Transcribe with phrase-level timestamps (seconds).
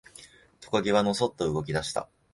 [0.61, 2.09] トカゲはのそっと動き出した。